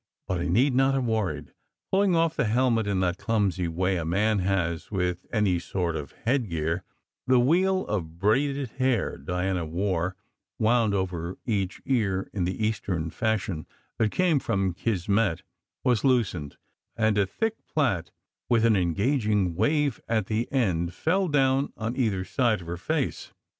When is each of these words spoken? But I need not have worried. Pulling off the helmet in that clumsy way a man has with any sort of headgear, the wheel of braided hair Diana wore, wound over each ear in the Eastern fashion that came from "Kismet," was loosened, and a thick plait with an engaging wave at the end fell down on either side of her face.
But 0.27 0.39
I 0.39 0.47
need 0.47 0.73
not 0.73 0.95
have 0.95 1.03
worried. 1.03 1.53
Pulling 1.91 2.15
off 2.15 2.35
the 2.35 2.45
helmet 2.45 2.87
in 2.87 3.01
that 3.01 3.19
clumsy 3.19 3.67
way 3.67 3.97
a 3.97 4.03
man 4.03 4.39
has 4.39 4.89
with 4.89 5.27
any 5.31 5.59
sort 5.59 5.95
of 5.95 6.13
headgear, 6.25 6.83
the 7.27 7.39
wheel 7.39 7.85
of 7.85 8.17
braided 8.17 8.67
hair 8.79 9.15
Diana 9.19 9.63
wore, 9.63 10.15
wound 10.57 10.95
over 10.95 11.37
each 11.45 11.83
ear 11.85 12.31
in 12.33 12.45
the 12.45 12.65
Eastern 12.65 13.11
fashion 13.11 13.67
that 13.99 14.09
came 14.11 14.39
from 14.39 14.73
"Kismet," 14.73 15.43
was 15.83 16.03
loosened, 16.03 16.57
and 16.95 17.15
a 17.19 17.27
thick 17.27 17.57
plait 17.71 18.09
with 18.49 18.65
an 18.65 18.75
engaging 18.75 19.53
wave 19.53 20.01
at 20.07 20.25
the 20.25 20.51
end 20.51 20.95
fell 20.95 21.27
down 21.27 21.73
on 21.77 21.95
either 21.95 22.25
side 22.25 22.61
of 22.61 22.65
her 22.65 22.75
face. 22.77 23.33